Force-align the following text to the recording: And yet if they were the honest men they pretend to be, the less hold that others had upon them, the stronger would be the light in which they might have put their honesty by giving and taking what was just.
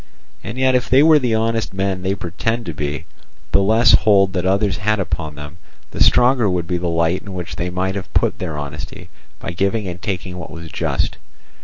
And 0.43 0.57
yet 0.57 0.73
if 0.73 0.89
they 0.89 1.03
were 1.03 1.19
the 1.19 1.35
honest 1.35 1.75
men 1.75 2.01
they 2.01 2.15
pretend 2.15 2.65
to 2.65 2.73
be, 2.73 3.05
the 3.51 3.61
less 3.61 3.91
hold 3.93 4.33
that 4.33 4.47
others 4.47 4.77
had 4.77 4.99
upon 4.99 5.35
them, 5.35 5.59
the 5.91 6.01
stronger 6.01 6.49
would 6.49 6.65
be 6.65 6.77
the 6.79 6.87
light 6.89 7.21
in 7.21 7.35
which 7.35 7.55
they 7.55 7.69
might 7.69 7.93
have 7.93 8.11
put 8.15 8.39
their 8.39 8.57
honesty 8.57 9.11
by 9.37 9.51
giving 9.51 9.87
and 9.87 10.01
taking 10.01 10.39
what 10.39 10.49
was 10.49 10.71
just. 10.71 11.17